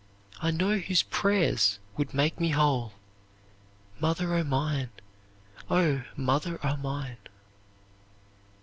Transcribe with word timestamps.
I 0.41 0.49
know 0.49 0.77
whose 0.79 1.03
prayer's 1.03 1.77
would 1.95 2.11
make 2.11 2.39
me 2.39 2.49
whole! 2.49 2.93
Mother 3.99 4.33
o' 4.33 4.43
mine, 4.43 4.89
O 5.69 6.01
mother 6.15 6.59
o' 6.65 6.75
mine!'" 6.75 7.17